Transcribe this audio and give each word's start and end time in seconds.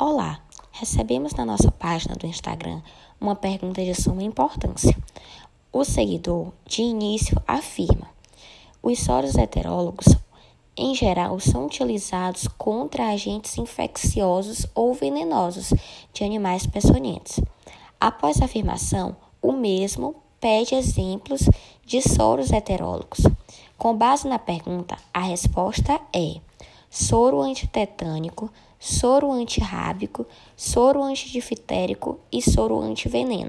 Olá, 0.00 0.38
recebemos 0.70 1.34
na 1.34 1.44
nossa 1.44 1.72
página 1.72 2.14
do 2.14 2.24
Instagram 2.24 2.80
uma 3.20 3.34
pergunta 3.34 3.84
de 3.84 4.00
suma 4.00 4.22
importância. 4.22 4.96
O 5.72 5.84
seguidor, 5.84 6.52
de 6.64 6.82
início, 6.82 7.36
afirma: 7.44 8.06
os 8.80 9.00
soros 9.00 9.34
heterólogos, 9.34 10.06
em 10.76 10.94
geral, 10.94 11.40
são 11.40 11.66
utilizados 11.66 12.46
contra 12.46 13.08
agentes 13.08 13.58
infecciosos 13.58 14.68
ou 14.72 14.94
venenosos 14.94 15.74
de 16.12 16.22
animais 16.22 16.64
peçonhentos. 16.64 17.40
Após 18.00 18.40
a 18.40 18.44
afirmação, 18.44 19.16
o 19.42 19.50
mesmo 19.50 20.14
pede 20.40 20.76
exemplos 20.76 21.40
de 21.84 22.00
soros 22.02 22.52
heterólogos. 22.52 23.26
Com 23.76 23.96
base 23.96 24.28
na 24.28 24.38
pergunta, 24.38 24.96
a 25.12 25.22
resposta 25.22 26.00
é 26.14 26.36
soro 26.88 27.40
antitetânico, 27.40 28.50
soro 28.78 29.30
antirrábico, 29.30 30.26
soro 30.54 31.02
antidifitérico 31.02 32.20
e 32.30 32.40
soro 32.40 32.80
antiveneno. 32.80 33.46